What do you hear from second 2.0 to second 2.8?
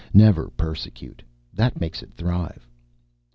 it thrive.